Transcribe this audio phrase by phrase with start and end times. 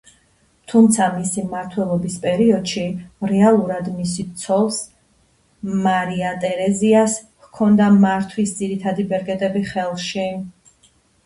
[0.71, 2.85] თუმცა მისი მმართველობის პერიოდში
[3.33, 4.79] რეალურად მისი ცოლს,
[5.85, 10.27] მარია ტერეზიას, ჰქონდა მართვის ძირითადი ბერკეტები ხელში.